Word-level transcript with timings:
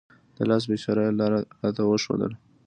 د 0.37 0.37
لاس 0.49 0.63
په 0.67 0.73
اشاره 0.77 1.01
یې 1.07 1.13
لاره 1.19 1.39
راته 1.61 1.81
وښودله. 1.85 2.35